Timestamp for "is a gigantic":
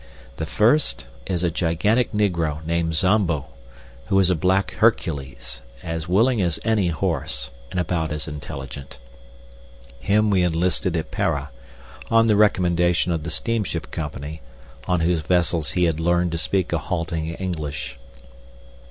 1.27-2.11